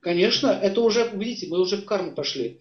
Конечно, 0.00 0.48
это 0.48 0.80
уже, 0.80 1.10
видите, 1.14 1.46
мы 1.48 1.60
уже 1.60 1.76
в 1.76 1.84
карму 1.84 2.14
пошли. 2.14 2.60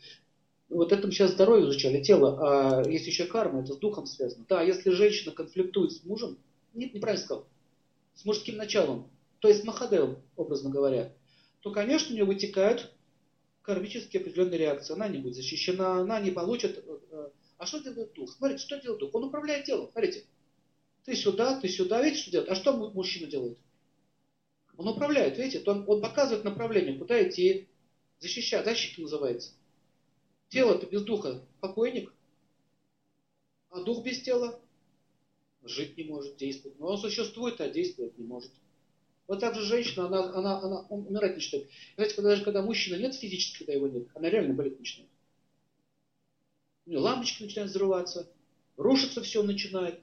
Вот 0.70 0.92
это 0.92 1.08
мы 1.08 1.14
сейчас 1.14 1.32
здоровье 1.32 1.66
изучали, 1.66 2.04
тело, 2.04 2.38
а 2.42 2.88
есть 2.88 3.08
еще 3.08 3.26
карма, 3.26 3.62
это 3.62 3.74
с 3.74 3.78
духом 3.78 4.06
связано. 4.06 4.46
Да, 4.48 4.62
если 4.62 4.92
женщина 4.92 5.32
конфликтует 5.32 5.94
с 5.94 6.04
мужем, 6.04 6.38
нет, 6.74 6.94
неправильно 6.94 7.24
сказал, 7.24 7.48
с 8.14 8.24
мужским 8.26 8.58
началом, 8.58 9.10
то 9.40 9.48
есть 9.48 9.64
Махадев, 9.64 10.18
образно 10.36 10.70
говоря, 10.70 11.12
то, 11.62 11.72
конечно, 11.72 12.12
у 12.12 12.14
нее 12.14 12.26
вытекают 12.26 12.92
кармические 13.64 14.22
определенные 14.22 14.58
реакции. 14.58 14.94
Она 14.94 15.08
не 15.08 15.20
будет 15.20 15.36
защищена, 15.36 16.02
она 16.02 16.20
не 16.20 16.32
получит... 16.32 16.84
Э, 16.86 17.00
э, 17.12 17.30
а 17.58 17.66
что 17.66 17.80
делает 17.80 18.14
дух? 18.14 18.32
Смотрите, 18.32 18.64
что 18.64 18.80
делает 18.80 19.00
дух? 19.00 19.14
Он 19.14 19.26
управляет 19.26 19.66
телом. 19.66 19.90
Смотрите. 19.92 20.26
Ты 21.06 21.16
сюда, 21.16 21.60
ты 21.60 21.68
сюда. 21.68 22.02
Видите, 22.02 22.22
что 22.22 22.32
делает? 22.32 22.50
А 22.50 22.56
что 22.56 22.74
мужчина 22.74 23.28
делает? 23.28 23.58
Он 24.80 24.88
управляет, 24.88 25.38
видите? 25.38 25.62
Он, 25.70 25.84
он 25.90 26.02
показывает 26.02 26.46
направление, 26.46 26.98
куда 26.98 27.22
идти. 27.22 27.68
Защищать. 28.20 28.64
Защита 28.64 29.02
называется. 29.02 29.52
Тело-то 30.48 30.86
без 30.86 31.04
духа 31.04 31.44
покойник. 31.60 32.14
А 33.72 33.82
дух 33.82 34.06
без 34.06 34.22
тела 34.22 34.58
жить 35.64 35.98
не 35.98 36.06
может, 36.06 36.38
действовать. 36.38 36.80
Но 36.80 36.88
он 36.88 36.98
существует, 36.98 37.60
а 37.60 37.70
действовать 37.70 38.18
не 38.18 38.26
может. 38.26 38.54
Вот 39.28 39.42
так 39.42 39.54
же 39.54 39.66
женщина, 39.66 40.06
она, 40.06 40.34
она, 40.34 40.62
она 40.62 40.80
умирать 40.88 41.36
начинает. 41.36 41.68
Знаете, 41.96 42.16
когда, 42.16 42.30
даже 42.30 42.46
когда 42.46 42.62
мужчина 42.62 42.96
нет 42.96 43.14
физически, 43.14 43.58
когда 43.58 43.74
его 43.74 43.90
нет, 43.90 44.08
она 44.14 44.30
реально 44.30 44.54
болеть 44.54 44.80
начинает. 44.80 45.12
У 46.86 46.92
нее 46.92 47.00
лампочки 47.00 47.44
начинают 47.44 47.70
взрываться, 47.70 48.32
рушиться 48.78 49.22
все 49.24 49.44
начинает. 49.44 50.00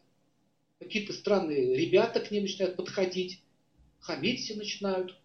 Какие-то 0.81 1.15
странные 1.15 1.75
ребята 1.75 2.21
к 2.21 2.31
ней 2.31 2.43
начинают 2.43 2.77
подходить, 2.77 3.41
хамить 4.07 4.41
все 4.41 4.55
начинают. 4.55 5.17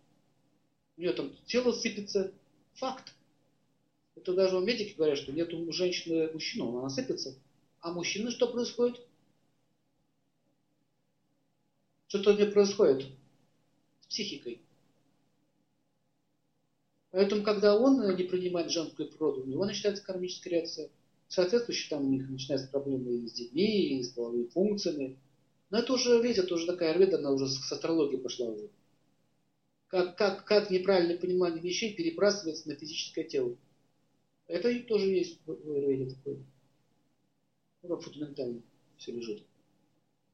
У 0.97 1.01
нее 1.01 1.13
там 1.13 1.35
тело 1.45 1.71
сыпется. 1.71 2.33
Факт. 2.73 3.13
Это 4.15 4.33
даже 4.33 4.57
у 4.57 4.61
медики 4.61 4.95
говорят, 4.95 5.17
что 5.17 5.31
нет 5.31 5.53
у 5.53 5.71
женщины 5.71 6.31
мужчины, 6.33 6.63
она 6.63 6.89
сыпется. 6.89 7.35
А 7.79 7.91
мужчины 7.91 8.31
что 8.31 8.47
происходит? 8.47 9.01
Что-то 12.07 12.33
не 12.33 12.45
происходит 12.45 13.07
психикой. 14.09 14.59
Поэтому, 17.11 17.43
когда 17.43 17.77
он 17.77 18.15
не 18.15 18.23
принимает 18.23 18.71
женскую 18.71 19.09
природу, 19.09 19.41
у 19.41 19.45
него 19.45 19.65
начинается 19.65 20.03
кармическая 20.03 20.53
реакция. 20.53 20.89
Соответствующе 21.27 21.89
там 21.89 22.05
у 22.05 22.09
них 22.09 22.29
начинаются 22.29 22.69
проблемы 22.69 23.27
с 23.27 23.33
детьми, 23.33 23.97
и 23.97 24.03
с 24.03 24.09
половыми 24.09 24.47
функциями. 24.47 25.17
Но 25.71 25.79
это 25.79 25.93
уже, 25.93 26.21
видите, 26.21 26.41
это 26.41 26.53
уже 26.55 26.67
такая 26.67 26.91
арведа, 26.91 27.17
она 27.17 27.31
уже 27.31 27.47
с 27.47 27.71
астрологией 27.71 28.21
пошла 28.21 28.47
уже. 28.47 28.69
Как, 29.87 30.17
как, 30.17 30.43
как 30.45 30.69
неправильное 30.69 31.17
понимание 31.17 31.61
вещей 31.61 31.95
перебрасывается 31.95 32.67
на 32.67 32.75
физическое 32.75 33.23
тело. 33.23 33.55
Это 34.47 34.77
тоже 34.83 35.07
есть 35.07 35.39
в 35.45 35.51
Айурведе 35.51 36.13
такое. 36.13 36.37
Ну, 37.83 37.97
фундаментально 37.97 38.61
все 38.97 39.13
лежит. 39.13 39.43